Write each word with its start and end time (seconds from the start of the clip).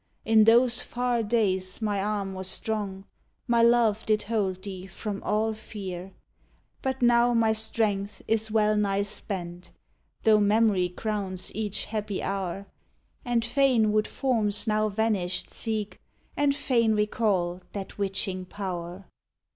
In 0.25 0.45
those 0.45 0.81
far 0.81 1.21
days 1.21 1.79
my 1.79 2.03
arm 2.03 2.33
was 2.33 2.47
strong, 2.47 3.05
My 3.45 3.61
love 3.61 4.03
did 4.07 4.23
hold 4.23 4.63
thee 4.63 4.87
from 4.87 5.21
all 5.21 5.53
fear; 5.53 6.11
But 6.81 7.03
now 7.03 7.35
my 7.35 7.53
strength 7.53 8.23
is 8.27 8.49
well 8.49 8.75
nigh 8.75 9.03
spent, 9.03 9.69
Though 10.23 10.39
mem'ry 10.39 10.89
crowns 10.89 11.53
each 11.53 11.85
happy 11.85 12.23
hour, 12.23 12.65
And 13.23 13.45
fain 13.45 13.91
would 13.91 14.07
forms 14.07 14.65
now 14.65 14.89
vanished 14.89 15.53
seek, 15.53 15.99
And 16.35 16.55
fain 16.55 16.95
recall 16.95 17.61
that 17.73 17.99
witching 17.99 18.45
power! 18.45 19.05